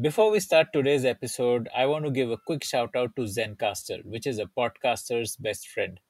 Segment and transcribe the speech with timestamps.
[0.00, 4.04] Before we start today's episode, I want to give a quick shout out to Zencastr,
[4.04, 6.00] which is a podcaster's best friend.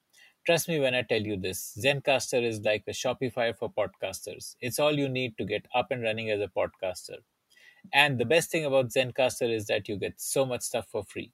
[0.43, 4.55] Trust me when I tell you this Zencastr is like a Shopify for podcasters.
[4.59, 7.17] It's all you need to get up and running as a podcaster.
[7.93, 11.31] And the best thing about Zencastr is that you get so much stuff for free.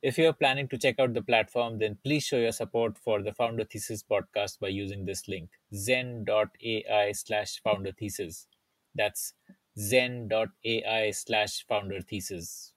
[0.00, 3.32] If you're planning to check out the platform, then please show your support for the
[3.32, 8.46] Founder Thesis podcast by using this link zen.ai slash founder thesis.
[8.94, 9.34] That's
[9.78, 12.72] zen.ai slash founder thesis.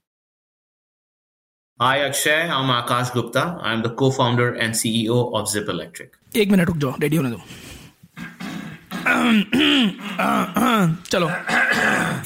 [1.79, 3.57] Hi Akshay, I'm Akash Gupta.
[3.61, 6.11] I'm the co-founder and CEO of Zip Electric.
[6.35, 7.41] एक minute रुक जाओ ready होने दो
[11.11, 11.29] चलो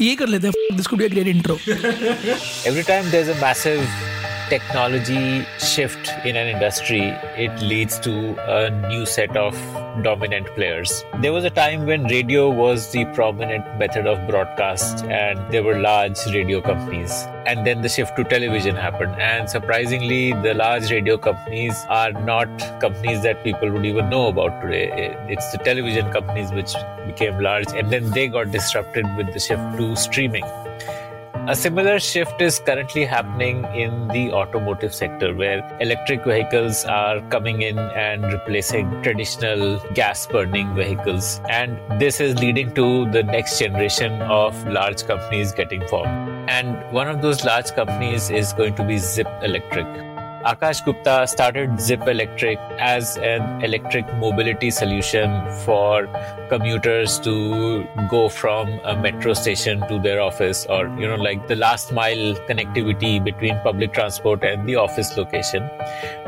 [0.03, 1.57] ये कर लेते हैं this could be a great intro
[2.71, 3.84] Every time there's a massive
[4.49, 7.01] technology shift in an industry,
[7.35, 9.53] it leads to a new set of
[10.03, 11.03] dominant players.
[11.21, 15.79] There was a time when radio was the prominent method of broadcast, and there were
[15.79, 17.11] large radio companies.
[17.45, 19.15] And then the shift to television happened.
[19.20, 22.48] And surprisingly, the large radio companies are not
[22.79, 25.15] companies that people would even know about today.
[25.27, 26.73] It's the television companies which
[27.05, 30.45] became large, and then they got disrupted with the shift to streaming.
[31.49, 37.62] A similar shift is currently happening in the automotive sector where electric vehicles are coming
[37.62, 41.39] in and replacing traditional gas burning vehicles.
[41.49, 46.49] And this is leading to the next generation of large companies getting formed.
[46.49, 50.07] And one of those large companies is going to be Zypp Electric.
[50.48, 56.07] Akash Gupta started Zypp Electric as an electric mobility solution for
[56.48, 61.55] commuters to go from a metro station to their office or, you know, like the
[61.57, 65.69] last mile connectivity between public transport and the office location.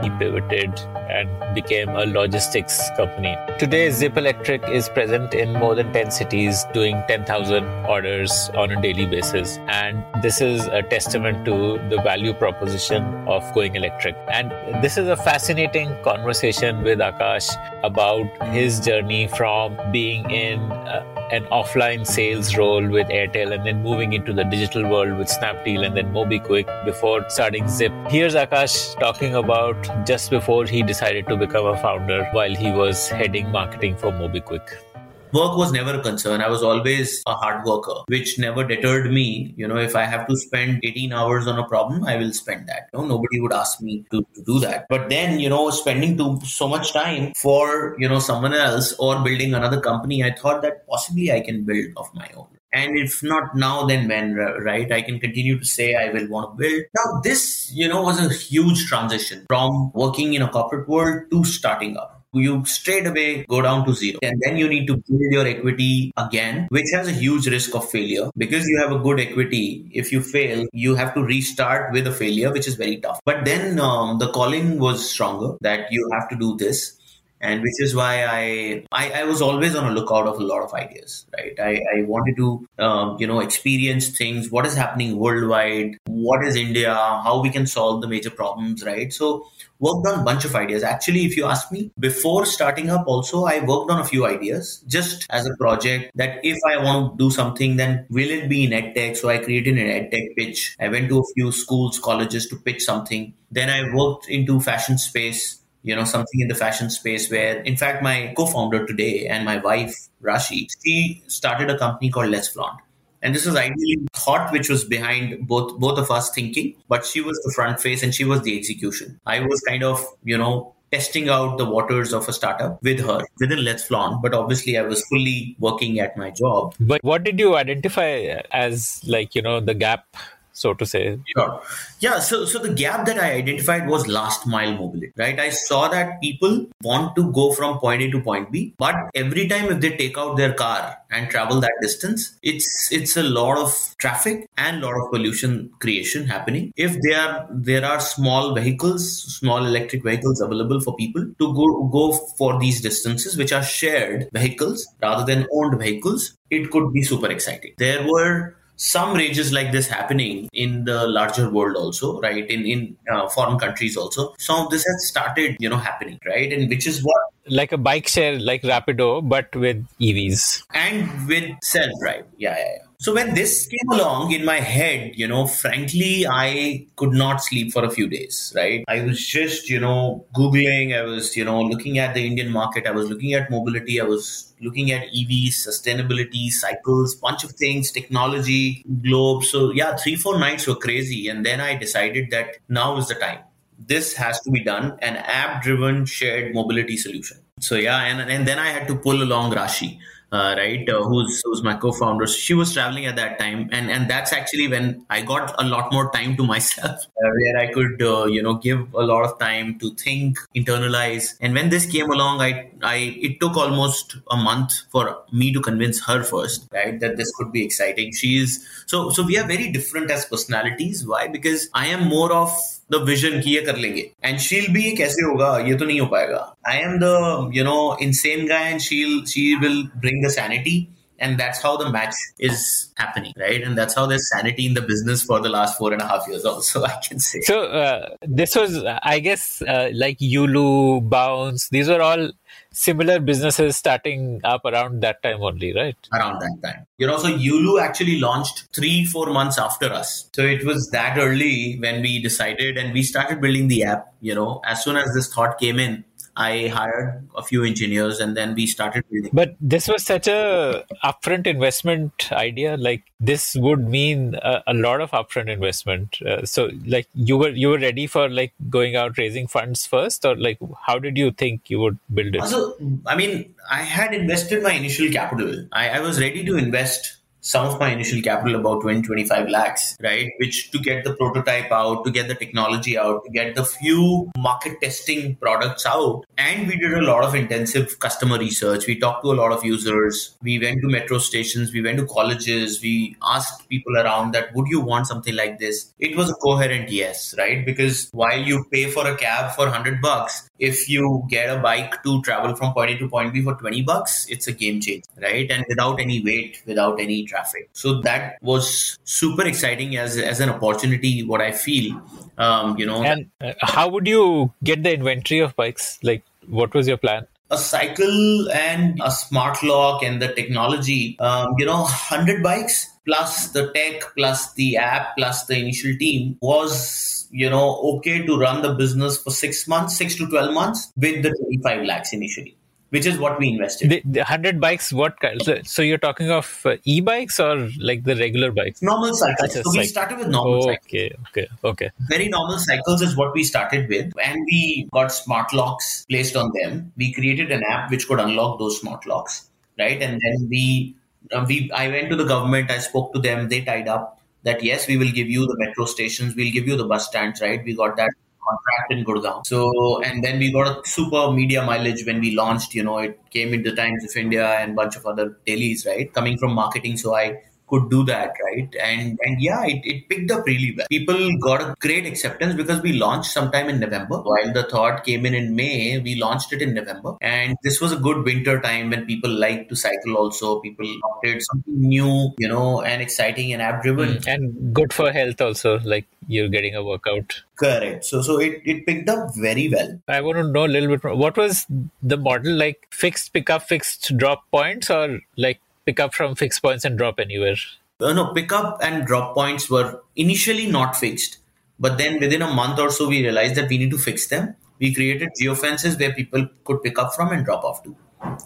[0.04, 0.78] He pivoted
[1.10, 3.38] and became a logistics company.
[3.58, 8.82] Today, Zypp Electric is present in more than 10 cities, doing 10,000 orders on a
[8.82, 9.58] daily basis.
[9.70, 14.09] And this is a testament to the value proposition of going electric.
[14.32, 14.52] And
[14.84, 17.50] this is a fascinating conversation with Akash
[17.84, 23.84] about his journey from being in uh, an offline sales role with Airtel and then
[23.84, 28.12] moving into the digital world with Snapdeal and then MobiKwik before starting Zypp.
[28.12, 33.10] Here's Akash talking about just before he decided to become a founder while he was
[33.10, 34.89] heading marketing for MobiKwik
[35.34, 36.42] work was never a concern.
[36.42, 39.54] I was always a hard worker, which never deterred me.
[39.58, 42.68] You know, if I have to spend 18 hours on a problem, I will spend
[42.68, 42.90] that.
[42.94, 44.86] You know, nobody would ask me to, to do that.
[44.90, 49.24] But then, you know, spending too, so much time for, you know, someone else or
[49.24, 52.48] building another company, I thought that possibly I can build of my own.
[52.72, 54.92] And if not now, then when, right?
[54.92, 56.84] I can continue to say I will want to build.
[56.96, 61.44] Now, this, you know, was a huge transition from working in a corporate world to
[61.44, 64.20] starting up you straight away go down to zero.
[64.22, 67.90] And then you need to build your equity again, which has a huge risk of
[67.90, 69.90] failure because you have a good equity.
[69.94, 73.20] If you fail, you have to restart with a failure, which is very tough.
[73.26, 76.99] But then um, the calling was stronger that you have to do this
[77.42, 80.62] and which is why I, I, I was always on a lookout of a lot
[80.62, 81.58] of ideas right?
[81.60, 86.56] I, I wanted to um, you know experience things what is happening worldwide what is
[86.56, 89.12] india how we can solve the major problems right?
[89.14, 89.48] So
[89.80, 90.84] worked on a bunch of ideas.
[90.84, 94.84] Actually if you ask me before starting up also i worked on a few ideas
[94.88, 98.66] just as a project that if i want to do something then will it be
[98.66, 99.16] in edtech?
[99.16, 100.76] So i created an edtech pitch.
[100.80, 103.34] I went to a few schools colleges to pitch something.
[103.52, 107.78] Then i worked into fashion space you know something in the fashion space where in
[107.78, 112.80] fact my co-founder today and my wife rashi she started a company called let's flaunt
[113.22, 117.22] and this was ideally thought which was behind both both of us thinking but she
[117.22, 119.20] was the front face and she was the execution.
[119.26, 123.22] I was kind of you know testing out the waters of a startup with her
[123.40, 126.74] within let's flaunt but obviously i was fully working at my job.
[126.80, 130.18] But what did you identify as like you know the gap
[130.60, 131.18] so to say.
[131.36, 131.62] Sure.
[132.00, 132.20] Yeah.
[132.20, 135.40] So, so the gap that I identified was last mile mobility, right?
[135.40, 139.48] I saw that people want to go from point A to point B, but every
[139.48, 143.58] time if they take out their car and travel that distance, it's it's a lot
[143.58, 146.74] of traffic and lot of pollution creation happening.
[146.76, 149.10] If there are there are small vehicles,
[149.40, 154.30] small electric vehicles available for people to go go for these distances, which are shared
[154.34, 157.74] vehicles rather than owned vehicles, it could be super exciting.
[157.78, 162.50] There were some ranges like this happening in the larger world also right?
[162.50, 164.34] In in uh, foreign countries also.
[164.40, 166.52] Some of this has started you know happening right?
[166.52, 171.52] And which is what like a bike share like rapido but with evs and with
[171.64, 175.48] self drive yeah yeah yeah So when this came along in my head, you know,
[175.48, 178.84] frankly, I could not sleep for a few days, right?
[178.90, 182.86] I was just, you know, Googling, I was, you know, looking at the Indian market,
[182.86, 187.90] I was looking at mobility, I was looking at EVs, sustainability, cycles, bunch of things,
[187.90, 189.46] technology, globe.
[189.46, 191.30] So yeah, three, four nights were crazy.
[191.30, 193.40] And then I decided that now is the time.
[193.78, 197.38] This has to be done, an app driven shared mobility solution.
[197.62, 200.00] So yeah, and, and then I had to pull along Rashi
[200.32, 200.88] uh, right?
[200.90, 202.28] Uh, who's who's my co-founder?
[202.28, 205.92] She was traveling at that time, and and that's actually when I got a lot
[205.92, 209.40] more time to myself, uh, where I could uh, you know give a lot of
[209.40, 211.36] time to think, internalize.
[211.42, 212.96] And when this came along, I I
[213.30, 217.52] it took almost a month for me to convince her first, right, that this could
[217.52, 218.14] be exciting.
[218.14, 221.06] She's so so we are very different as personalities.
[221.06, 221.28] Why?
[221.28, 222.52] Because I am more of
[222.93, 226.07] the vision की ये कर लेंगे and she'll भी कैसे होगा ये तो नहीं हो
[226.07, 226.41] पाएगा
[226.71, 230.77] I am the you know insane guy and she'll she will bring the sanity
[231.19, 234.83] and that's how the match is happening right and that's how there's sanity in the
[234.83, 238.09] business for the last four and a half years also i can say so uh,
[238.23, 240.67] this was i guess uh, like yulu
[241.09, 242.31] bounce these were all
[242.80, 245.98] similar businesses starting up around that time only, right?
[246.14, 246.86] Around that time.
[246.98, 250.30] You know, so Yulu actually launched three, four months after us.
[250.34, 254.14] So it was that early when we decided and we started building the app.
[254.22, 256.06] You know, as soon as this thought came in,
[256.40, 259.30] I hired a few engineers and then we started building.
[259.34, 262.78] But this was such a upfront investment idea.
[262.78, 266.22] Like this would mean a, a lot of upfront investment.
[266.22, 270.26] Uh, so like you were you were ready for like going out raising funds first,
[270.26, 270.58] or like
[270.88, 272.46] how did you think you would build it?
[272.46, 275.66] So I mean, I had invested my initial capital.
[275.74, 279.96] I, I was ready to invest some of my initial capital about 20 25 lakhs
[280.02, 283.64] right which to get the prototype out to get the technology out to get the
[283.64, 286.26] few market testing products out.
[286.38, 288.88] And we did a lot of intensive customer research.
[288.88, 290.38] We talked to a lot of users.
[290.42, 291.74] We went to metro stations.
[291.74, 292.82] We went to colleges.
[292.82, 295.94] We asked people around that would you want something like this?
[296.00, 297.66] It was a coherent yes right?
[297.66, 302.04] Because while you pay for a cab for 100 bucks if you get a bike
[302.04, 305.08] to travel from point A to point B for 20 bucks, it's a game changer,
[305.22, 305.50] right?
[305.50, 307.70] And without any weight without any traffic.
[307.74, 312.02] So that was super exciting as, as an opportunity, what I feel.
[312.38, 313.04] Um, you know.
[313.04, 316.00] And uh, how would you get the inventory of bikes?
[316.04, 317.28] Like, what was your plan?
[317.52, 323.48] a cycle and a smart lock and the technology, um, you know, 100 bikes plus
[323.54, 328.62] the tech plus the app plus the initial team was you know okay to run
[328.62, 332.56] the business for six months six to 12 months with the 25 lakhs initially
[332.90, 336.32] which is what we invested the, the 100 bikes what kind so, so you're talking
[336.32, 338.82] of uh, e-bikes or like the regular bikes?
[338.82, 339.54] Normal cycles.
[339.54, 341.28] So we started with normal okay, cycles.
[341.30, 341.92] Okay, okay okay.
[342.10, 344.12] Very normal cycles is what we started with.
[344.24, 346.92] And we got smart locks placed on them.
[346.98, 349.50] We created an app which could unlock those smart locks
[349.80, 350.02] right?
[350.02, 350.96] And then we
[351.32, 353.50] uh, we I went to the government I spoke to them.
[353.50, 356.78] They tied up that yes, we will give you the metro stations, we'll give you
[356.78, 357.64] the bus stands, right?
[357.64, 358.12] We got that
[358.48, 359.46] contract in Gurgaon.
[359.46, 363.20] So, and then we got a super media mileage when we launched, you know, it
[363.32, 366.12] came in the Times of India and bunch of other dailies, right?
[366.14, 366.98] Coming from marketing.
[366.98, 368.74] So I could do that, right?
[368.82, 370.88] And and yeah, it, it picked up really well.
[370.90, 374.22] People got a great acceptance because we launched sometime in November.
[374.22, 377.16] While the thought came in in May, we launched it in November.
[377.22, 380.60] And this was a good winter time when people like to cycle also.
[380.60, 384.10] People wanted something new, you know, and exciting and app driven.
[384.10, 387.42] Mm, and good for health also, like you're getting a workout.
[387.56, 388.06] Correct.
[388.06, 390.00] So so it, it picked up very well.
[390.08, 391.16] I want to know a little bit more.
[391.16, 391.66] What was
[392.02, 396.86] the model like fixed pickup, fixed drop points or like pick up from fixed points
[396.86, 397.56] and drop anywhere?
[398.00, 401.38] Uh, no, pickup and drop points were initially not fixed,
[401.80, 404.56] but then within a month or so, we realized that we need to fix them.
[404.80, 407.96] We created geofences where people could pick up from and drop off to.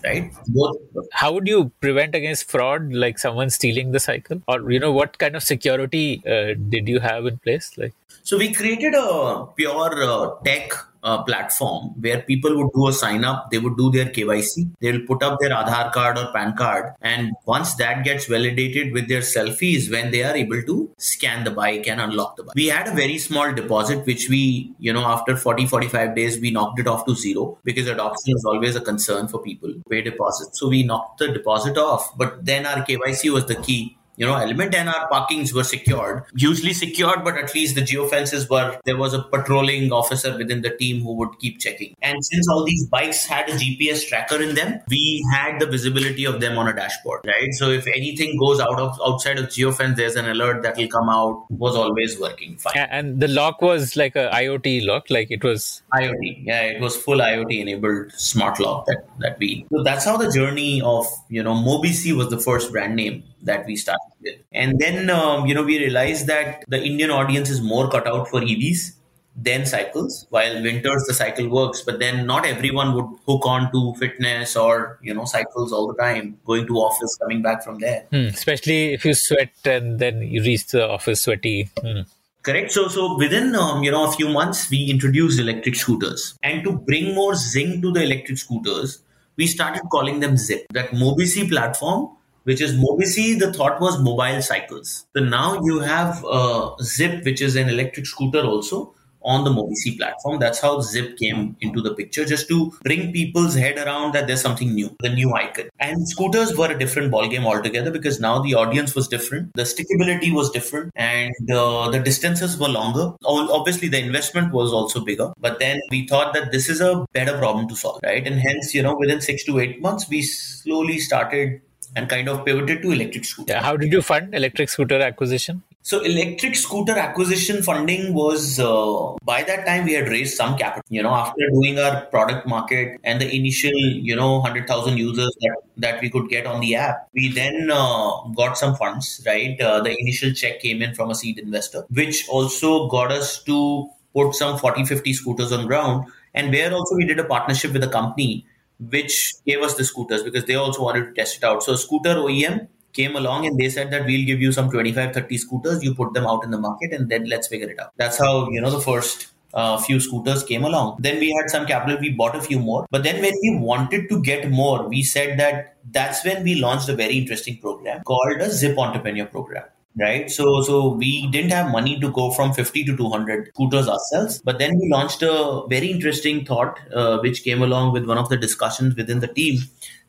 [0.04, 0.32] Right.
[0.48, 0.78] Both.
[1.12, 5.18] How would you prevent against fraud, like someone stealing the cycle, or you know, what
[5.18, 7.72] kind of security uh, did you have in place?
[7.78, 10.74] Like, so we created a pure uh, tech
[11.04, 15.06] uh, platform where people would do a sign up, they would do their KYC, they'll
[15.06, 19.22] put up their Aadhaar card or PAN card, and once that gets validated with their
[19.22, 22.56] selfies, when they are able to scan the bike and unlock the bike.
[22.56, 26.52] We had a very small deposit, which we, you know, after 40, 45 days, we
[26.52, 30.60] knocked it off to zero because adoption is always a concern for people pay deposits.
[30.60, 34.36] So we knocked the deposit off, but then our KYC was the key you know
[34.36, 38.98] element and our parkings were secured usually secured but at least the geofences were there
[38.98, 41.96] was a patrolling officer within the team who would keep checking.
[42.02, 46.26] And since all these bikes had a gps tracker in them we had the visibility
[46.26, 47.54] of them on a dashboard right?
[47.54, 51.10] So if anything goes out of outside of geofence there's an alert that will come
[51.10, 52.74] out was always working fine.
[52.76, 56.96] And the lock was like a iot lock like it was iot yeah it was
[56.96, 61.42] full iot enabled smart lock that that we so that's how the journey of you
[61.42, 64.40] know Mobycy was the first brand name that we started with.
[64.52, 68.28] And then, um, you know, we realized that the Indian audience is more cut out
[68.28, 68.94] for EVs
[69.36, 70.26] than cycles.
[70.30, 75.00] While winters the cycle works, but then not everyone would hook on to fitness or
[75.02, 78.06] you know cycles all the time, going to office, coming back from there.
[78.12, 78.28] Hmm.
[78.28, 81.70] Especially if you sweat and then you reach the office sweaty.
[81.82, 82.02] Hmm.
[82.44, 82.72] Correct.
[82.72, 86.74] So, so within um, you know a few months, we introduced electric scooters, and to
[86.74, 89.02] bring more zing to the electric scooters,
[89.38, 90.66] we started calling them Zypp.
[90.72, 92.10] That Mobycy platform
[92.44, 95.06] which is Mobycy, the thought was mobile cycles.
[95.16, 98.94] So now you have uh, Zypp, which is an electric scooter also,
[99.26, 100.40] on the Mobycy platform.
[100.40, 104.42] That's how Zypp came into the picture, just to bring people's head around that there's
[104.42, 105.70] something new, the new icon.
[105.80, 110.34] And scooters were a different ballgame altogether because now the audience was different, the stickability
[110.34, 113.14] was different, and uh, the distances were longer.
[113.24, 117.38] Obviously, the investment was also bigger, but then we thought that this is a better
[117.38, 118.26] problem to solve, right?
[118.28, 121.62] And hence, you know, within six to eight months, we slowly started
[121.96, 123.54] and kind of pivoted to electric scooter.
[123.54, 125.64] Yeah, how did you fund electric scooter acquisition?
[125.82, 130.84] So electric scooter acquisition funding was uh, by that time we had raised some capital.
[130.90, 135.36] You know, after doing our product market and the initial you know hundred thousand users
[135.42, 139.22] that, that we could get on the app, we then uh, got some funds.
[139.26, 143.44] Right, uh, the initial check came in from a seed investor, which also got us
[143.44, 146.06] to put some 40, 50 scooters on ground.
[146.36, 148.46] And where also we did a partnership with a company
[148.90, 151.64] which gave us the scooters because they also wanted to test it out.
[151.64, 155.38] So scooter OEM came along and they said that we'll give you some 25 30
[155.38, 155.84] scooters.
[155.84, 157.92] You put them out in the market and then let's figure it out.
[157.98, 160.98] That's how you know the first uh, few scooters came along.
[161.00, 161.98] Then we had some capital.
[162.00, 162.88] We bought a few more.
[162.90, 166.90] But then when we wanted to get more we said that that's when we launched
[166.90, 169.66] a very interesting program called a Zypp entrepreneur program
[170.00, 170.30] right?
[170.30, 174.60] So so we didn't have money to go from 50 to 200 scooters ourselves but
[174.60, 178.38] then we launched a very interesting thought uh, which came along with one of the
[178.38, 179.60] discussions within the team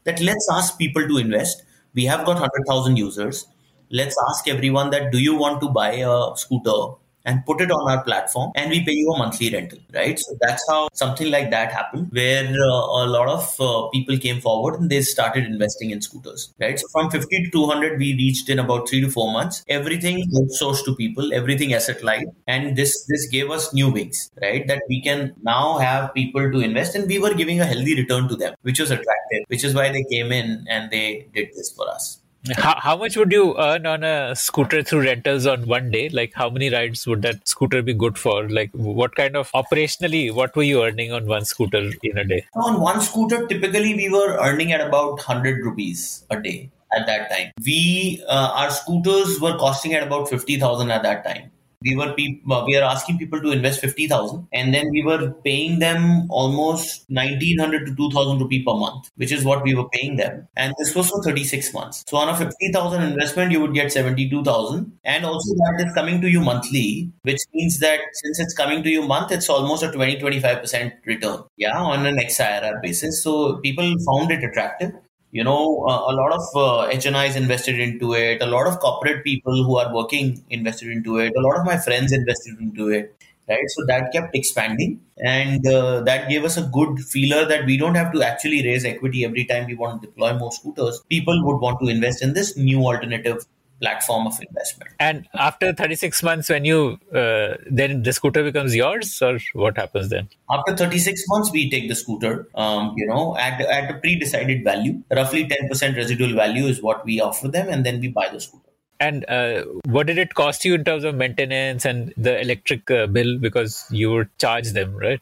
[0.05, 1.63] that let's ask people to invest.
[1.95, 3.47] We have got 100000 users.
[3.91, 7.91] Let's ask everyone that do you want to buy a scooter and put it on
[7.91, 10.19] our platform and we pay you a monthly rental right?
[10.19, 14.41] So that's how something like that happened where uh, a lot of uh, people came
[14.41, 16.79] forward and they started investing in scooters right?
[16.79, 19.65] So from 50 to 200 we reached in about 3 to 4 months.
[19.69, 24.67] Everything outsourced to people everything asset light and this this gave us new wings right?
[24.67, 28.29] That we can now have people to invest and we were giving a healthy return
[28.29, 31.71] to them which was attractive which is why they came in and they did this
[31.77, 32.21] for us
[32.53, 36.09] how, how much would you earn on a scooter through rentals on one day?
[36.11, 38.49] Like, how many rides would that scooter be good for?
[38.49, 42.45] Like, what kind of operationally, what were you earning on one scooter in a day?
[42.55, 47.31] On one scooter, typically we were earning at about 100 rupees a day at that
[47.31, 47.53] time.
[47.65, 51.51] We, uh, our scooters were costing at about 50,000 at that time
[51.85, 55.33] we were pe- uh, we are asking people to invest 50000 and then we were
[55.45, 60.17] paying them almost 1900 to 2000 rupee per month which is what we were paying
[60.17, 60.47] them.
[60.57, 62.05] And this was for 36 months.
[62.07, 66.29] So on a 50000 investment you would get 72000 and also that is coming to
[66.29, 70.19] you monthly which means that since it's coming to you month it's almost a 20
[70.21, 71.41] 25% return.
[71.57, 73.23] Yeah on an xirr basis.
[73.23, 74.93] So people found it attractive
[75.39, 75.61] you know
[75.93, 78.43] uh, a lot of uh, hnis invested into it.
[78.43, 81.33] A lot of corporate people who are working invested into it.
[81.37, 83.15] A lot of my friends invested into it
[83.49, 83.69] right?
[83.69, 85.01] So that kept expanding.
[85.19, 88.85] And uh, that gave us a good feeler that we don't have to actually raise
[88.85, 91.01] equity every time we want to deploy more scooters.
[91.09, 93.45] People would want to invest in this new alternative
[93.81, 94.91] platform of investment.
[94.99, 100.09] And after 36 months, when you uh, then the scooter becomes yours, or what happens
[100.11, 100.29] then?
[100.51, 105.03] After 36 months, we take the scooter, um, you know, at, at a pre-decided value.
[105.11, 108.65] Roughly 10% residual value is what we offer them, and then we buy the scooter.
[109.01, 113.07] And uh, what did it cost you in terms of maintenance and the electric uh,
[113.07, 113.39] bill?
[113.39, 115.21] Because you would charge them, right?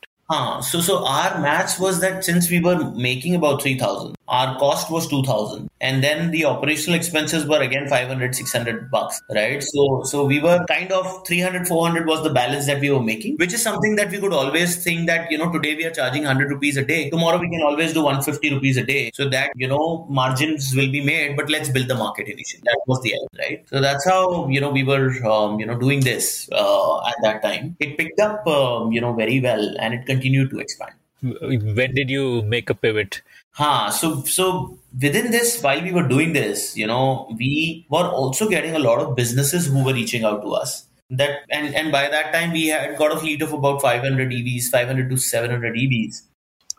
[0.62, 5.06] So so our maths was that since we were making about 3000 our cost was
[5.08, 9.62] 2000 and then the operational expenses were again 500 600 bucks right?
[9.62, 13.36] So so we were kind of 300 400 was the balance that we were making
[13.36, 16.22] which is something that we could always think that you know today we are charging
[16.22, 17.10] 100 rupees a day.
[17.10, 20.90] Tomorrow we can always do 150 rupees a day so that you know margins will
[20.90, 22.62] be made but let's build the market initially.
[22.64, 23.62] That was the end right?
[23.68, 27.42] So that's how you know we were um, you know doing this uh, at that
[27.42, 27.76] time.
[27.80, 32.10] It picked up um, you know very well and it continued to expand when did
[32.10, 33.90] you make a pivot Huh.
[33.90, 38.74] So, so within this, while we were doing this, you know, we were also getting
[38.74, 40.88] a lot of businesses who were reaching out to us.
[41.10, 44.70] That and and by that time, we had got a fleet of about 500 EVs,
[44.70, 46.22] 500 to 700 EVs.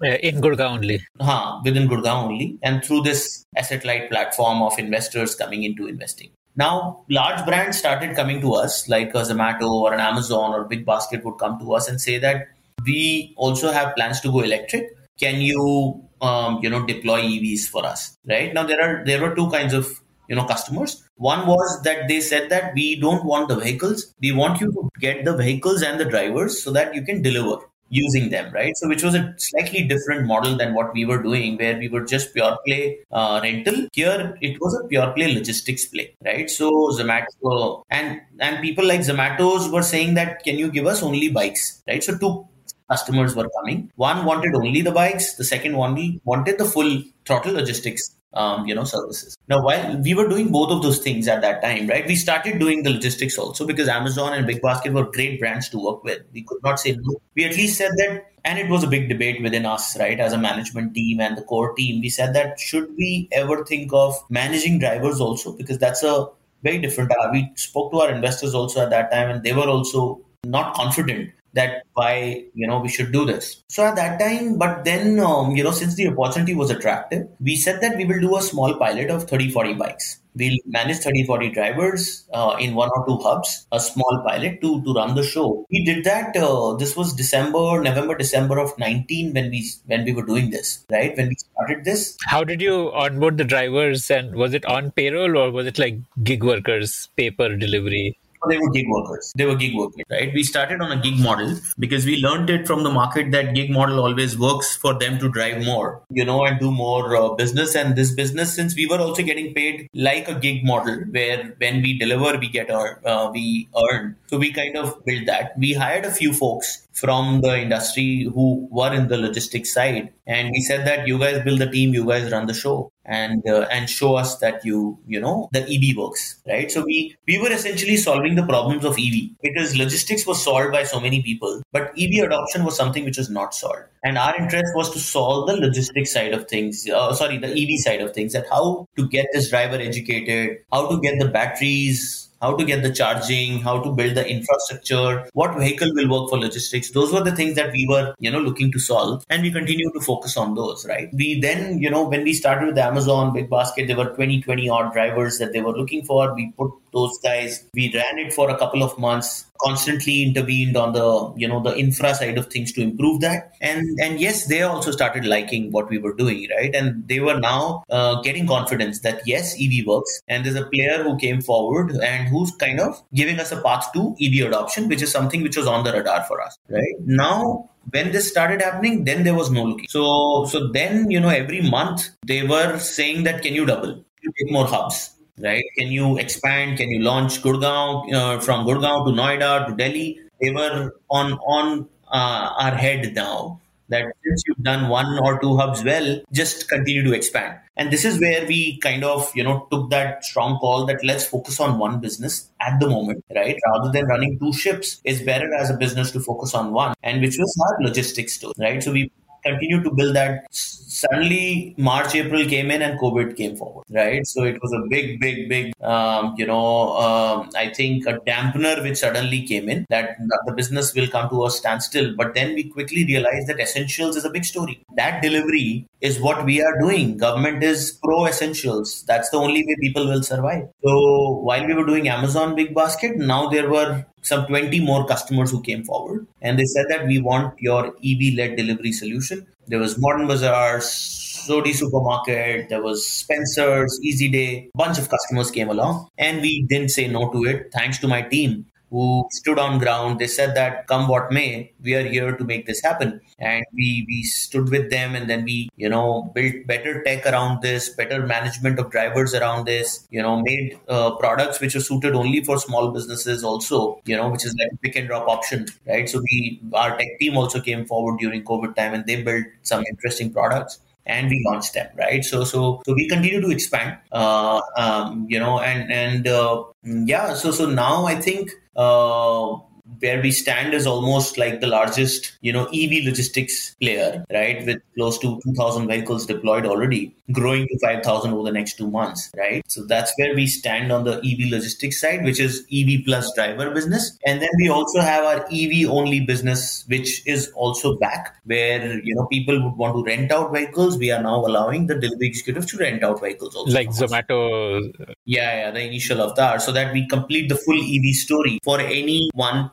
[0.03, 1.05] Uh, in Gurgaon only.
[1.21, 6.31] Huh, within Gurgaon only, and through this asset light platform of investors coming into investing.
[6.55, 10.83] Now, large brands started coming to us, like a Zomato or an Amazon or Big
[10.83, 12.47] Basket would come to us and say that
[12.85, 14.95] we also have plans to go electric.
[15.19, 19.35] Can you um, you know deploy evs for us right now there are there were
[19.35, 21.03] two kinds of you know customers.
[21.15, 24.89] One was that they said that we don't want the vehicles, we want you to
[24.99, 27.57] get the vehicles and the drivers so that you can deliver
[27.89, 28.75] using them, right?
[28.77, 32.03] So, which was a slightly different model than what we were doing, where we were
[32.03, 33.87] just pure play uh, rental.
[33.93, 36.49] Here, it was a pure play logistics play, right?
[36.49, 41.29] So, Zomato and and people like Zomato's were saying that, can you give us only
[41.29, 42.03] bikes, right?
[42.03, 42.47] So, two
[42.89, 43.91] customers were coming.
[43.95, 45.35] One wanted only the bikes.
[45.35, 50.13] The second one wanted the full throttle logistics um, you know services now while we
[50.13, 53.37] were doing both of those things at that time right we started doing the logistics
[53.37, 56.79] also because amazon and big basket were great brands to work with we could not
[56.79, 59.97] say no we at least said that and it was a big debate within us
[59.99, 63.63] right as a management team and the core team we said that should we ever
[63.65, 66.25] think of managing drivers also because that's a
[66.63, 69.67] very different uh, we spoke to our investors also at that time and they were
[69.67, 73.63] also not confident that why you know we should do this.
[73.67, 77.55] So at that time but then um, you know since the opportunity was attractive we
[77.55, 80.19] said that we will do a small pilot of 30 40 bikes.
[80.35, 84.83] We'll manage 30 40 drivers uh, in one or two hubs a small pilot to
[84.83, 85.65] to run the show.
[85.69, 90.13] We did that uh, this was december november december of 19 when we when we
[90.13, 91.15] were doing this right?
[91.15, 92.17] When we started this.
[92.25, 95.99] How did you onboard the drivers and was it on payroll or was it like
[96.23, 98.17] gig workers paper delivery
[98.49, 99.31] they were gig workers.
[99.35, 100.33] They were gig workers, right?
[100.33, 103.71] We started on a gig model because we learned it from the market that gig
[103.71, 107.75] model always works for them to drive more, you know, and do more uh, business.
[107.75, 111.81] And this business, since we were also getting paid like a gig model, where when
[111.81, 114.15] we deliver, we get our uh, we earn.
[114.27, 115.57] So we kind of built that.
[115.57, 120.51] We hired a few folks from the industry who were in the logistics side and
[120.51, 123.67] we said that you guys build the team you guys run the show and uh,
[123.71, 126.71] and show us that you you know the ev works right?
[126.71, 130.83] So we we were essentially solving the problems of ev because logistics was solved by
[130.83, 133.83] so many people but ev adoption was something which was not solved.
[134.03, 137.79] And our interest was to solve the logistics side of things uh, sorry the ev
[137.79, 142.29] side of things that how to get this driver educated how to get the batteries
[142.43, 146.37] how to get the charging, how to build the infrastructure, what vehicle will work for
[146.37, 146.91] logistics.
[146.91, 149.23] Those were the things that we were, you know, looking to solve.
[149.29, 151.09] And we continue to focus on those, right?
[151.13, 154.69] We then, you know, when we started with Amazon, Big Basket, there were 20, 20
[154.69, 156.35] odd drivers that they were looking for.
[156.35, 157.65] We put those guys.
[157.73, 161.75] We ran it for a couple of months, constantly intervened on the, you know, the
[161.77, 163.53] infra side of things to improve that.
[163.61, 166.73] And and yes, they also started liking what we were doing, right?
[166.73, 170.21] And they were now uh, getting confidence that yes, EV works.
[170.27, 173.91] And there's a player who came forward and who's kind of giving us a path
[173.93, 176.95] to EV adoption, which is something which was on the radar for us, right?
[177.05, 181.29] Now when this started happening then there was no looking so so then you know
[181.29, 185.63] every month they were saying that can you double you take more hubs right?
[185.77, 186.77] Can you expand?
[186.77, 190.19] Can you launch Gurgaon uh, from Gurgaon to Noida to Delhi?
[190.41, 195.57] They were on on uh, our head now that since you've done one or two
[195.57, 197.59] hubs well, just continue to expand.
[197.75, 201.25] And this is where we kind of, you know, took that strong call that let's
[201.25, 203.57] focus on one business at the moment, right?
[203.73, 207.21] Rather than running two ships, it's better as a business to focus on one, and
[207.21, 208.81] which was our logistics store, right?
[208.81, 209.11] So we
[209.43, 214.25] continue to build that suddenly March, April came in and COVID came forward, right?
[214.25, 218.81] So it was a big, big, big, um, you know, um, I think a dampener
[218.83, 222.15] which suddenly came in that the business will come to a standstill.
[222.15, 224.83] But then we quickly realized that essentials is a big story.
[224.95, 227.17] That delivery is what we are doing.
[227.17, 229.03] Government is pro essentials.
[229.03, 230.69] That's the only way people will survive.
[230.83, 235.51] So while we were doing Amazon Big Basket, now there were some 20 more customers
[235.51, 239.45] who came forward and they said that we want your EV led delivery solution.
[239.67, 245.69] There was Modern Bazaar, Sodi Supermarket, there was Spencer's, Easy Day, bunch of customers came
[245.69, 249.79] along and we didn't say no to it thanks to my team who stood on
[249.79, 250.19] ground.
[250.19, 253.19] They said that come what may, we are here to make this happen.
[253.39, 257.63] And we we stood with them and then we, you know, built better tech around
[257.63, 262.13] this, better management of drivers around this, you know, made uh, products which are suited
[262.13, 266.07] only for small businesses also, you know, which is like pick and drop option, right?
[266.07, 269.83] So we our tech team also came forward during COVID time and they built some
[269.89, 272.23] interesting products and we launch them right?
[272.23, 277.33] So so so we continue to expand uh, um, you know and and uh, yeah
[277.33, 279.55] so so now i think uh,
[279.99, 284.65] where we stand is almost like the largest, you know, EV logistics player, right?
[284.65, 289.29] With close to 2,000 vehicles deployed already, growing to 5,000 over the next two months,
[289.37, 289.61] right?
[289.67, 293.71] So that's where we stand on the EV logistics side, which is EV plus driver
[293.71, 294.17] business.
[294.25, 299.15] And then we also have our EV only business, which is also back, where, you
[299.15, 300.97] know, people would want to rent out vehicles.
[300.97, 303.73] We are now allowing the delivery executives to rent out vehicles also.
[303.73, 304.93] Like Zomato.
[305.25, 308.79] Yeah, yeah, the initial avatar, so that we complete the full EV story for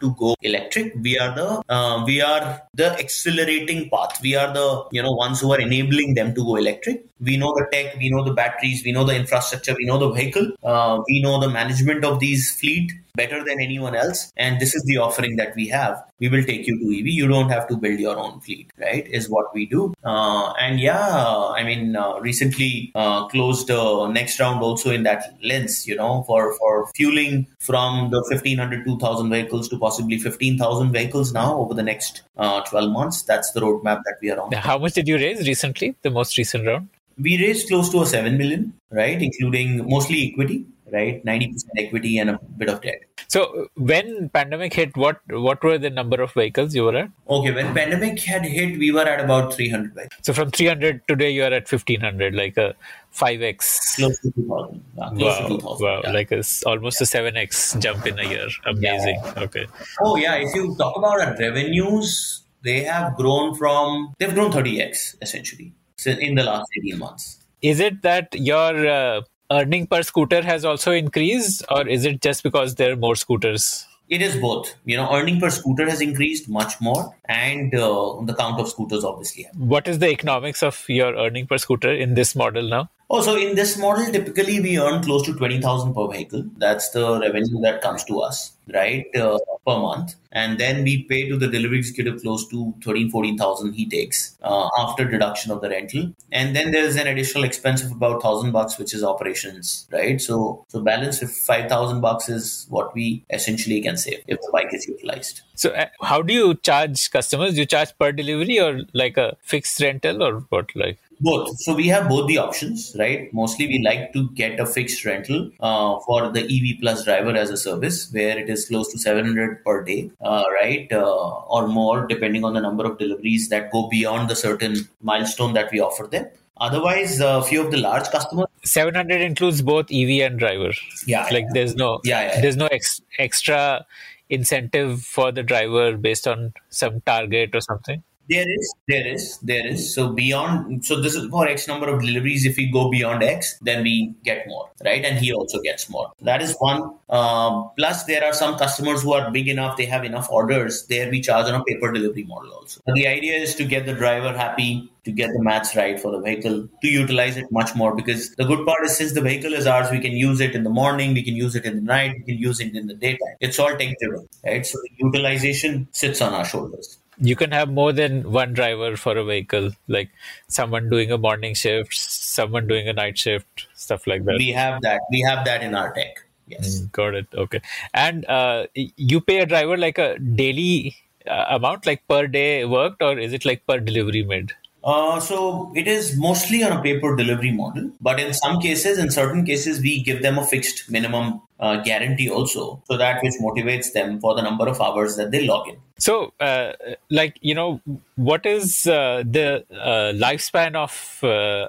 [0.00, 0.94] to go electric.
[1.00, 4.20] We are the uh, we are the accelerating path.
[4.22, 7.04] We are the you know ones who are enabling them to go electric.
[7.20, 10.10] We know the tech, we know the batteries, we know the infrastructure, we know the
[10.10, 14.32] vehicle, uh, we know the management of these fleet better than anyone else.
[14.36, 16.02] And this is the offering that we have.
[16.18, 17.06] We will take you to EV.
[17.06, 19.06] You don't have to build your own fleet, right?
[19.06, 19.94] Is what we do.
[20.04, 21.16] Uh, and yeah,
[21.56, 26.24] I mean, uh, recently uh, closed uh, next round also in that lens, you know,
[26.26, 31.82] for, for fueling from the 1500, 2000 vehicles to possibly 15,000 vehicles now over the
[31.82, 33.22] next uh, 12 months.
[33.22, 34.52] That's the roadmap that we are on.
[34.52, 36.88] How much did you raise recently, the most recent round?
[37.22, 41.24] we raised close to a 7 million right including mostly equity right?
[41.24, 43.02] 90% equity and a bit of debt.
[43.28, 47.10] So when pandemic hit what what were the number of vehicles you were at?
[47.28, 50.18] Okay when pandemic had hit we were at about 300 vehicles.
[50.22, 52.74] So from 300 today you are at 1500 like a
[53.14, 56.12] 5x close to 2000 yeah, close wow, to 2000 wow yeah.
[56.12, 58.48] like a, almost a 7x jump in a year.
[58.66, 59.20] Amazing.
[59.22, 59.44] Yeah.
[59.44, 59.66] okay.
[60.02, 65.16] Oh yeah if you talk about our revenues they have grown from they've grown 30x
[65.22, 65.72] essentially
[66.06, 67.38] in the last 18 months.
[67.62, 69.20] Is it that your uh,
[69.50, 73.86] earning per scooter has also increased, or is it just because there are more scooters?
[74.08, 74.74] It is both.
[74.84, 79.04] You know, earning per scooter has increased much more, and uh, the count of scooters
[79.04, 79.46] obviously.
[79.56, 82.90] What is the economics of your earning per scooter in this model now?
[83.12, 86.44] Oh, so in this model, typically we earn close to 20,000 per vehicle.
[86.58, 90.14] That's the revenue that comes to us, right, uh, per month.
[90.30, 94.68] And then we pay to the delivery executive close to 13, 14,000 he takes uh,
[94.78, 96.12] after deduction of the rental.
[96.30, 100.20] And then there's an additional expense of about 1,000 bucks, which is operations, right?
[100.20, 104.72] So, so balance of 5,000 bucks is what we essentially can save if the bike
[104.72, 105.40] is utilized.
[105.56, 107.54] So, uh, how do you charge customers?
[107.54, 110.70] Do you charge per delivery or like a fixed rental or what?
[110.76, 111.60] Like, both.
[111.60, 113.32] So we have both the options right?
[113.32, 117.50] Mostly we like to get a fixed rental uh, for the ev plus driver as
[117.50, 120.92] a service where it is close to 700 per day uh, right?
[120.92, 125.52] Uh, or more depending on the number of deliveries that go beyond the certain milestone
[125.52, 126.26] that we offer them.
[126.58, 130.72] Otherwise a few of the large customers 700 includes both ev and driver.
[131.06, 131.50] Yeah like yeah.
[131.52, 133.86] there's no yeah, yeah, there's no ex- extra
[134.28, 139.66] incentive for the driver based on some target or something there is, there is, there
[139.66, 139.92] is.
[139.92, 142.46] So beyond, so this is for X number of deliveries.
[142.46, 145.04] If we go beyond X, then we get more, right?
[145.04, 146.12] And he also gets more.
[146.22, 146.94] That is one.
[147.08, 150.86] Uh, plus, there are some customers who are big enough; they have enough orders.
[150.86, 152.80] There, we charge on a paper delivery model also.
[152.86, 156.12] But the idea is to get the driver happy, to get the maths right for
[156.12, 157.96] the vehicle, to utilize it much more.
[157.96, 160.62] Because the good part is, since the vehicle is ours, we can use it in
[160.62, 162.94] the morning, we can use it in the night, we can use it in the
[162.94, 163.34] daytime.
[163.40, 164.64] It's all tech driven, right?
[164.64, 169.16] So the utilization sits on our shoulders you can have more than one driver for
[169.16, 170.10] a vehicle like
[170.48, 174.36] someone doing a morning shift someone doing a night shift stuff like that.
[174.38, 176.80] We have that we have that in our tech yes.
[176.80, 177.60] Mm, got it okay.
[177.94, 183.02] And uh, you pay a driver like a daily uh, amount like per day worked
[183.02, 184.52] or is it like per delivery made?
[184.82, 189.10] Uh, so it is mostly on a paper delivery model, but in some cases, in
[189.10, 193.92] certain cases, we give them a fixed minimum uh, guarantee also, so that which motivates
[193.92, 195.76] them for the number of hours that they log in.
[196.00, 196.72] So, uh,
[197.10, 197.80] like you know,
[198.16, 201.68] what is uh, the uh, lifespan of uh,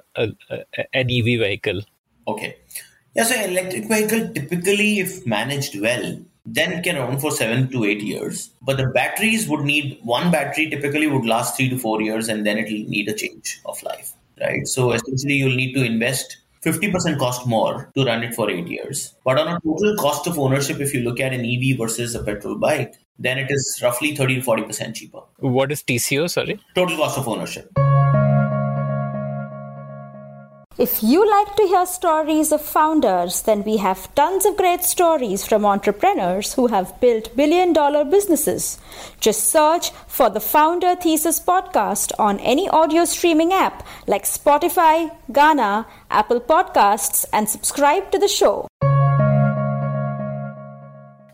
[0.94, 1.82] an EV vehicle?
[2.28, 2.56] Okay,
[3.14, 3.24] yeah.
[3.24, 8.52] So, electric vehicle typically, if managed well, then can run for seven to eight years.
[8.62, 12.46] But the batteries would need one battery typically would last three to four years, and
[12.46, 14.66] then it'll need a change of life, right?
[14.66, 19.16] So essentially, you'll need to invest 50% cost more to run it for eight years.
[19.26, 22.24] But on a total cost of ownership, if you look at an EV versus a
[22.24, 25.22] petrol bike, then it is roughly 30 to 40% cheaper.
[25.40, 26.30] What is TCO?
[26.30, 27.72] Sorry, total cost of ownership.
[30.78, 35.46] If you like to hear stories of founders, then we have tons of great stories
[35.46, 38.80] from entrepreneurs who have built billion dollar businesses.
[39.20, 45.88] Just search for the Founder Thesis podcast on any audio streaming app like Spotify, Gaana,
[46.10, 48.66] Apple Podcasts, and subscribe to the show.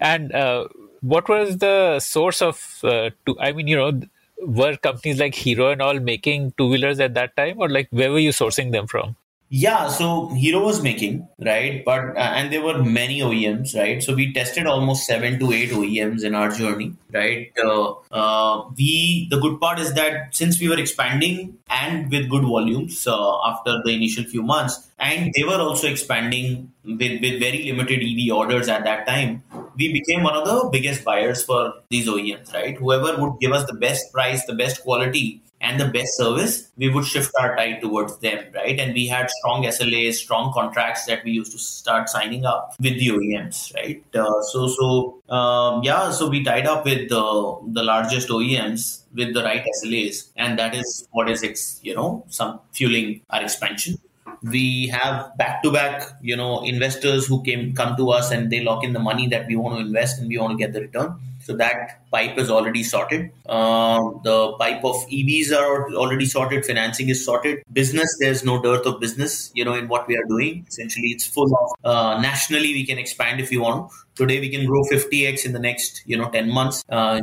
[0.02, 0.68] And uh,
[1.02, 4.02] what was the source of, uh, to, I mean, you know,
[4.42, 8.12] were companies like Hero and all making two wheelers at that time, or like where
[8.12, 9.16] were you sourcing them from?
[9.50, 11.82] Yeah, so Hero was making, right?
[11.86, 14.04] But, uh, and there were many OEMs, right?
[14.04, 17.54] So we tested almost seven to eight OEMs in our journey, right?
[17.64, 22.44] Uh, uh, we, the good part is that since we were expanding and with good
[22.44, 27.72] volumes uh, after the initial few months, and they were also expanding with, with very
[27.72, 29.44] limited EV orders at that time,
[29.78, 32.78] we became one of the biggest buyers for these OEMs, right?
[32.78, 36.90] Whoever would give us the best price, the best quality, and the best service, we
[36.90, 38.80] would shift our tide towards them, right?
[38.80, 43.00] And we had strong SLAs, strong contracts that we used to start signing up with
[43.00, 44.04] the OEMs, right?
[44.14, 49.34] Uh, so, so um, yeah, so we tied up with the the largest OEMs with
[49.34, 53.98] the right SLAs, and that is what is you know some fueling our expansion
[54.44, 58.62] we have back to back you know investors who came come to us and they
[58.62, 60.82] lock in the money that we want to invest and we want to get the
[60.82, 61.16] return
[61.48, 63.32] so that pipe is already sorted.
[63.48, 66.66] Uh, the pipe of evs are already sorted.
[66.66, 67.64] Financing is sorted.
[67.72, 70.66] Business there's no dearth of business you know in what we are doing.
[70.68, 73.90] Essentially it's full of uh, nationally we can expand if we want.
[74.16, 76.84] Today we can grow 50x in the next you know 10 months.
[76.90, 77.22] Uh,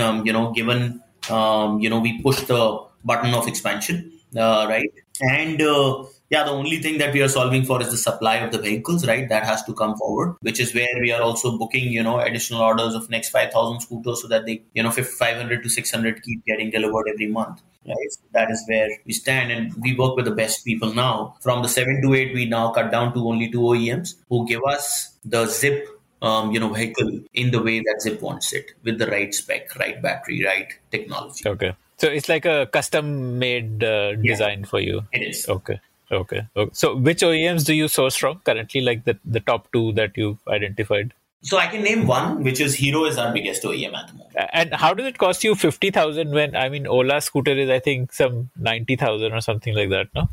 [0.00, 2.62] um, you know given um, you know we push the
[3.04, 7.64] button of expansion uh, right and uh, yeah, the only thing that we are solving
[7.64, 9.28] for is the supply of the vehicles, right?
[9.28, 12.62] That has to come forward, which is where we are also booking, you know, additional
[12.62, 16.70] orders of next 5,000 scooters so that they, you know, 500 to 600 keep getting
[16.70, 17.62] delivered every month.
[17.86, 18.10] Right?
[18.10, 21.36] So that is where we stand, and we work with the best people now.
[21.40, 24.62] From the seven to eight, we now cut down to only two OEMs who give
[24.64, 25.86] us the Zypp
[26.22, 29.76] um, you know, vehicle in the way that Zypp wants it, with the right spec,
[29.76, 31.48] right battery, right technology.
[31.48, 35.02] Okay, so it's like a custom-made uh, design yeah, for you.
[35.12, 35.48] It is.
[35.48, 35.80] Okay.
[36.10, 36.46] Okay.
[36.56, 36.70] okay.
[36.72, 40.38] So which OEMs do you source from currently, like the, the top two that you've
[40.48, 41.12] identified?
[41.42, 44.34] So I can name one, which is Hero is our biggest OEM at the moment.
[44.52, 48.12] And how does it cost you 50,000 when, I mean, Ola scooter is, I think,
[48.12, 50.28] some 90,000 or something like that, no?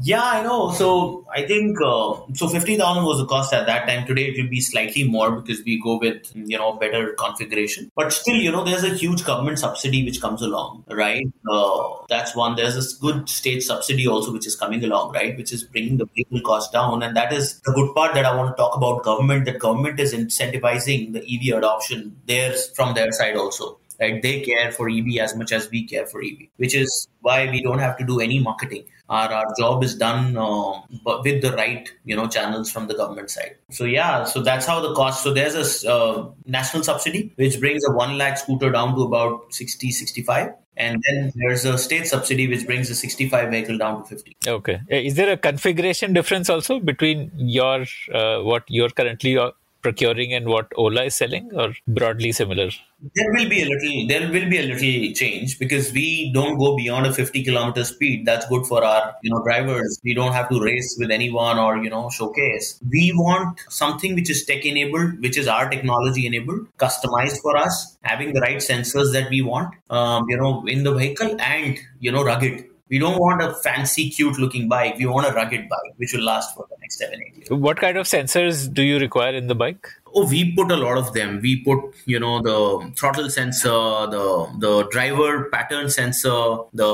[0.00, 0.72] Yeah, I know.
[0.72, 2.48] So I think uh, so.
[2.48, 4.06] Fifty thousand was the cost at that time.
[4.06, 7.90] Today it will be slightly more because we go with you know better configuration.
[7.94, 11.26] But still, you know, there's a huge government subsidy which comes along, right?
[11.48, 12.56] Uh, that's one.
[12.56, 15.36] There's a good state subsidy also which is coming along, right?
[15.36, 18.34] Which is bringing the vehicle cost down, and that is the good part that I
[18.34, 19.02] want to talk about.
[19.02, 22.16] Government that government is incentivizing the EV adoption.
[22.26, 24.20] There's from their side also right?
[24.20, 27.62] They care for EV as much as we care for EV, which is why we
[27.62, 28.84] don't have to do any marketing.
[29.08, 33.30] Our, our job is done uh, with the right you know channels from the government
[33.30, 33.56] side.
[33.70, 35.22] So yeah, so that's how the cost.
[35.22, 39.52] So there's a uh, national subsidy which brings a one lakh scooter down to about
[39.52, 40.54] 60, 65.
[40.76, 44.36] And then there's a state subsidy which brings a 65 vehicle down to 50.
[44.46, 44.80] Okay.
[44.88, 49.50] Is there a configuration difference also between your uh, what you're currently uh,
[49.82, 52.70] procuring and what Ola is selling, or broadly similar?
[53.16, 54.06] There will be a little.
[54.08, 58.24] There will be a little change because we don't go beyond a 50 kilometer speed.
[58.24, 60.00] That's good for our you know drivers.
[60.04, 62.80] We don't have to race with anyone or you know showcase.
[62.90, 67.96] We want something which is tech enabled, which is our technology enabled, customized for us,
[68.02, 72.12] having the right sensors that we want, um, you know, in the vehicle and you
[72.12, 72.64] know rugged.
[72.88, 74.98] We don't want a fancy, cute looking bike.
[74.98, 76.71] We want a rugged bike which will last forever.
[76.98, 77.54] 780.
[77.54, 79.88] What kind of sensors do you require in the bike?
[80.14, 81.40] Oh, we put a lot of them.
[81.40, 86.92] We put, you know, the throttle sensor, the the driver pattern sensor, the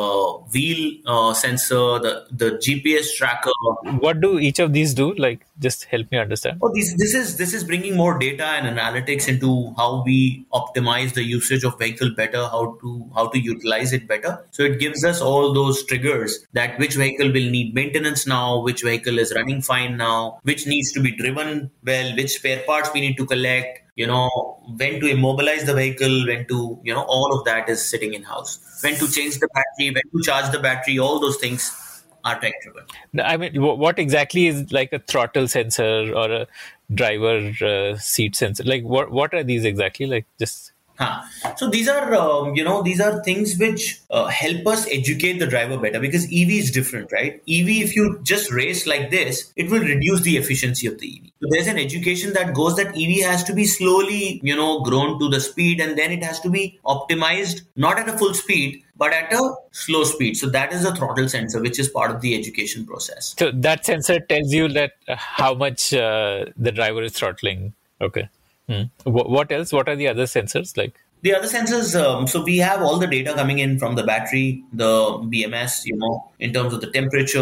[0.53, 3.51] wheel uh, sensor, the the GPS tracker.
[3.99, 5.15] What do each of these do?
[5.15, 6.59] Like, just help me understand.
[6.63, 11.15] Oh, this this is this is bringing more data and analytics into how we optimize
[11.15, 14.45] the usage of vehicle better, how to how to utilize it better.
[14.51, 18.83] So it gives us all those triggers that which vehicle will need maintenance now, which
[18.83, 23.01] vehicle is running fine now, which needs to be driven well, which spare parts we
[23.01, 24.29] need to collect, you know,
[24.77, 28.23] when to immobilize the vehicle, when to, you know, all of that is sitting in
[28.23, 28.59] house.
[28.83, 32.55] When to change the battery, when to charge the battery, all those things are tech
[32.63, 32.85] driven.
[33.23, 36.47] I mean, what exactly is like a throttle sensor or a
[36.93, 38.65] driver uh, seat sensor?
[38.65, 40.07] Like, what what are these exactly?
[40.07, 41.23] Like, just Huh.
[41.57, 45.47] So these are, um, you know, these are things which uh, help us educate the
[45.47, 47.35] driver better because EV is different, right?
[47.49, 51.31] EV, if you just race like this, it will reduce the efficiency of the EV.
[51.41, 55.21] So there's an education that goes that EV has to be slowly, you know, grown
[55.21, 58.83] to the speed and then it has to be optimized, not at a full speed,
[58.97, 60.37] but at a slow speed.
[60.37, 63.37] So that is a throttle sensor, which is part of the education process.
[63.39, 67.75] So that sensor tells you that uh, how much uh, the driver is throttling.
[68.01, 68.29] Okay.
[68.69, 68.83] Hmm.
[69.05, 69.73] What else?
[69.73, 71.01] What are the other sensors like?
[71.23, 74.63] The other sensors, um, so we have all the data coming in from the battery,
[74.73, 77.41] the BMS, you know, in terms of the temperature,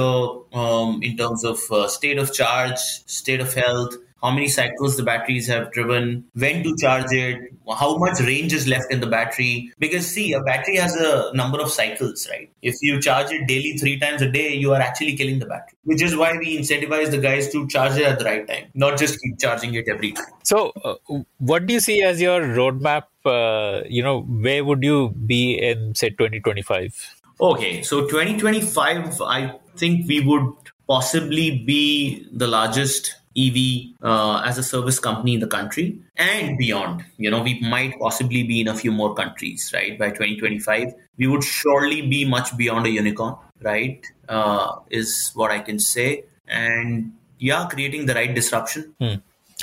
[0.54, 5.02] um, in terms of uh, state of charge, state of health, how many cycles the
[5.02, 9.72] batteries have driven, when to charge it, how much range is left in the battery.
[9.78, 12.50] Because, see, a battery has a number of cycles, right?
[12.62, 15.76] If you charge it daily three times a day, you are actually killing the battery,
[15.84, 18.98] which is why we incentivize the guys to charge it at the right time, not
[18.98, 20.24] just keep charging it every time.
[20.44, 20.94] So, uh,
[21.38, 23.04] what do you see as your roadmap?
[23.24, 27.16] Uh, you know, where would you be in, say, 2025?
[27.40, 30.54] Okay, so 2025, I think we would
[30.88, 37.04] possibly be the largest EV uh, as a service company in the country and beyond.
[37.18, 39.98] You know, we might possibly be in a few more countries, right?
[39.98, 44.04] By 2025, we would surely be much beyond a unicorn, right?
[44.28, 46.24] Uh, is what I can say.
[46.48, 48.94] And yeah, creating the right disruption.
[49.00, 49.14] Hmm.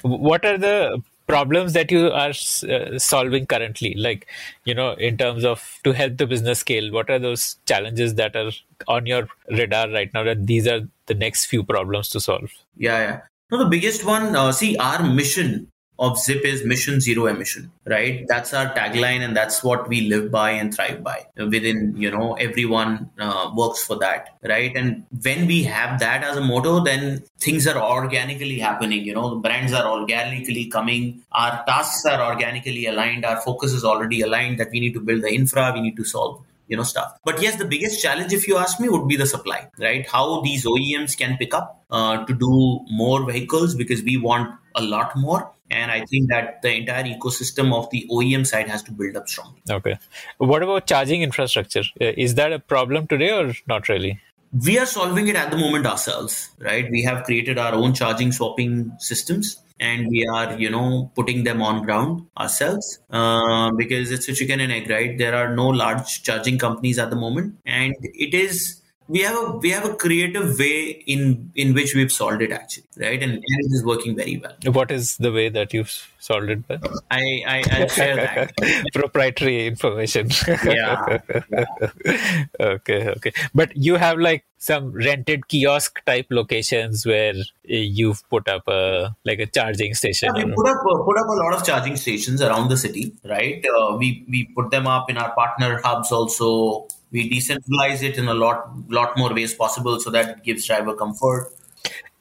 [0.03, 2.33] What are the problems that you are
[2.69, 4.27] uh, solving currently like
[4.65, 8.35] you know in terms of to help the business scale what are those challenges that
[8.35, 8.51] are
[8.87, 12.99] on your radar right now that these are the next few problems to solve yeah
[12.99, 17.71] yeah no, the biggest one, uh, see, our mission of Zypp is mission zero emission,
[17.85, 18.25] right?
[18.27, 21.27] That's our tagline, and that's what we live by and thrive by.
[21.37, 24.75] Within, you know, everyone uh, works for that, right?
[24.75, 29.05] And when we have that as a motto, then things are organically happening.
[29.05, 34.21] You know, brands are organically coming, our tasks are organically aligned, our focus is already
[34.21, 37.13] aligned that we need to build the infra, we need to solve you know stuff.
[37.23, 40.07] But yes the biggest challenge if you ask me would be the supply right?
[40.09, 44.81] How these oems can pick up uh, to do more vehicles because we want a
[44.81, 45.51] lot more.
[45.71, 49.27] And i think that the entire ecosystem of the oem side has to build up
[49.27, 49.61] strongly.
[49.69, 49.97] Okay.
[50.37, 51.83] What about charging infrastructure?
[51.99, 54.19] Uh, is that a problem today or not really?
[54.65, 56.89] We are solving it at the moment ourselves right?
[56.91, 61.61] We have created our own charging swapping systems and we are you know putting them
[61.61, 65.17] on ground ourselves uh, because it's a chicken and egg right?
[65.17, 67.55] There are no large charging companies at the moment.
[67.65, 72.11] And it is we have a we have a creative way in in which we've
[72.11, 73.21] solved it actually right?
[73.21, 74.55] And, and it is working very well.
[74.73, 76.79] What is the way that you've solved it by
[77.11, 78.53] i i I'll share that.
[78.93, 80.29] Proprietary information.
[80.47, 81.19] Yeah,
[81.53, 82.45] yeah.
[82.59, 83.33] Okay okay.
[83.53, 89.39] But you have like some rented kiosk type locations where you've put up a like
[89.39, 90.33] a charging station.
[90.35, 93.13] Yeah, we put up uh, put up a lot of charging stations around the city
[93.25, 93.65] right?
[93.65, 98.27] Uh, we we put them up in our partner hubs also we decentralize it in
[98.27, 101.51] a lot lot more ways possible so that it gives driver comfort.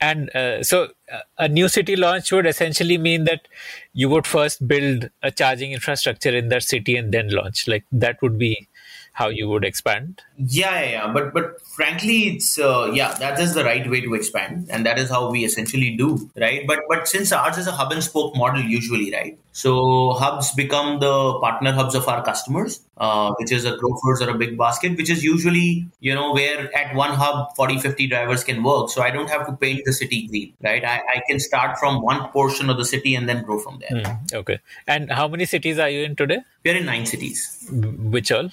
[0.01, 3.47] And uh, so uh, a new city launch would essentially mean that
[3.93, 7.69] you would first build a charging infrastructure in that city and then launch.
[7.69, 8.69] Like that would be
[9.13, 11.13] how you would expand yeah yeah, yeah.
[11.13, 14.69] but but frankly it's uh, yeah that is the right way to expand.
[14.71, 16.67] And that is how we essentially do right?
[16.67, 19.39] But but since ours is a hub and spoke model usually right?
[19.53, 24.31] So hubs become the partner hubs of our customers uh, which is a Grofers or
[24.31, 28.63] a BigBasket which is usually you know where at one hub 40 50 drivers can
[28.63, 28.91] work.
[28.91, 30.85] So i don't have to paint the city green right?
[30.85, 34.03] I, I can start from one portion of the city and then grow from there.
[34.03, 34.61] Mm, okay.
[34.87, 36.41] And how many cities are you in today?
[36.65, 37.69] We're in nine cities.
[37.71, 38.51] Which all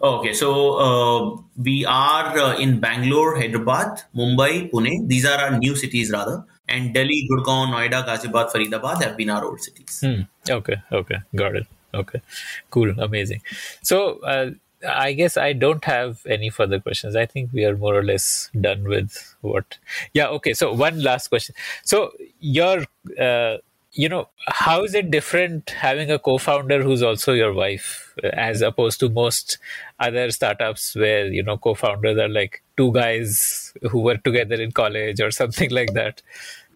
[0.00, 5.08] Okay, so uh, we are uh, in Bangalore, Hyderabad, Mumbai, Pune.
[5.08, 6.44] These are our new cities, rather.
[6.68, 10.00] And Delhi, Gurgaon, Noida, Ghaziabad, Faridabad have been our old cities.
[10.04, 10.22] Hmm.
[10.48, 11.66] Okay, okay, got it.
[11.94, 12.22] Okay,
[12.70, 13.42] cool, amazing.
[13.82, 14.50] So, uh,
[14.88, 17.14] I guess I don't have any further questions.
[17.14, 19.78] I think we are more or less done with what.
[20.12, 20.54] Yeah, okay.
[20.54, 21.54] So, one last question.
[21.84, 22.84] So, your
[23.20, 23.58] uh,
[23.92, 28.98] you know how is it different having a co-founder who's also your wife as opposed
[29.00, 29.58] to most
[30.00, 35.20] other startups where you know co-founders are like two guys who were together in college
[35.20, 36.22] or something like that?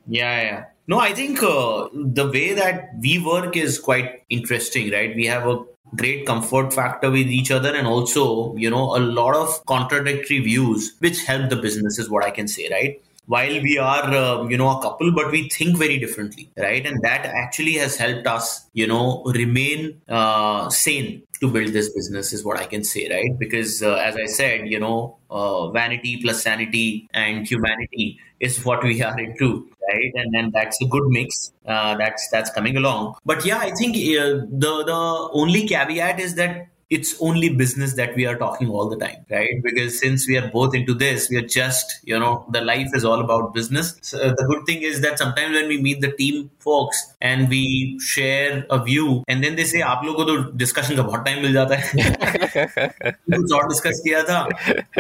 [0.07, 0.65] Yeah yeah.
[0.87, 5.17] No i think uh, the way that we work is quite interesting right?
[5.17, 9.37] We have a great comfort factor with each other and also you know a lot
[9.37, 13.79] of contradictory views which help the business is what i can say right while we
[13.79, 16.87] are uh, you know a couple but we think very differently right?
[16.87, 22.33] And that actually has helped us you know remain uh, sane to build this business
[22.33, 23.39] is what i can say right?
[23.39, 28.83] Because uh, as i said you know uh, vanity plus sanity and humanity is what
[28.83, 30.13] we are into right?
[30.15, 31.53] And then that's a good mix.
[31.65, 33.15] Uh, that's that's coming along.
[33.25, 38.15] But yeah i think uh, the the only caveat is that it's only business that
[38.15, 39.61] we are talking all the time right?
[39.63, 43.05] Because since we are both into this we are just you know the life is
[43.05, 43.99] all about business.
[44.03, 47.49] So uh, the good thing is that sometimes when we meet the team folks and
[47.49, 51.43] we share a view and then they say aap logo to discussion ka bahut time
[51.43, 54.39] mil jata hai kuch aur discuss kiya tha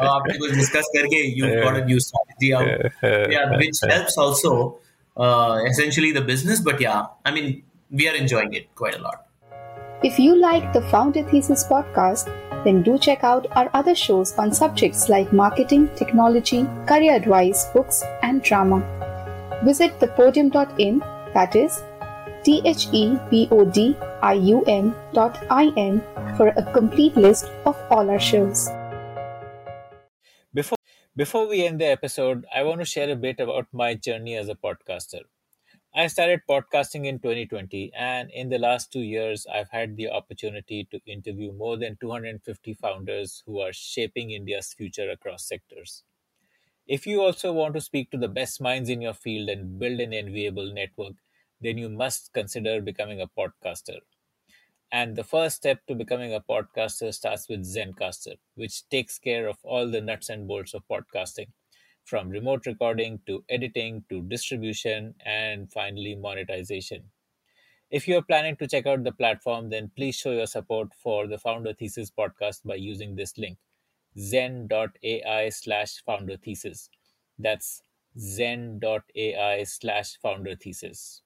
[0.08, 2.66] aapne kuch discuss karke you got a new strategy out.
[3.36, 4.52] Yeah which helps also
[5.16, 9.25] uh, essentially the business but yeah i mean we are enjoying it quite a lot
[10.02, 12.30] if you like the Founder Thesis podcast,
[12.64, 18.02] then do check out our other shows on subjects like marketing, technology, career advice, books,
[18.22, 18.82] and drama.
[19.64, 20.98] Visit thepodium.in,
[21.32, 21.82] that is
[22.44, 26.02] T H E P O D I U M dot I N
[26.36, 28.68] for a complete list of all our shows.
[30.52, 30.78] Before,
[31.16, 34.48] before we end the episode, I want to share a bit about my journey as
[34.48, 35.22] a podcaster.
[35.96, 40.84] I started podcasting in 2020, and in the last two years, I've had the opportunity
[40.92, 46.04] to interview more than 250 founders who are shaping India's future across sectors.
[46.86, 50.00] If you also want to speak to the best minds in your field and build
[50.00, 51.14] an enviable network,
[51.62, 54.00] then you must consider becoming a podcaster.
[54.92, 59.56] And the first step to becoming a podcaster starts with Zencastr, which takes care of
[59.62, 61.48] all the nuts and bolts of podcasting,
[62.06, 67.04] from remote recording to editing to distribution and finally monetization.
[67.90, 71.26] If you are planning to check out the platform, then please show your support for
[71.26, 73.58] the Founder Thesis podcast by using this link
[74.18, 76.88] zen.ai slash founder thesis.
[77.38, 77.82] That's
[78.18, 81.22] zen.ai slash founder thesis.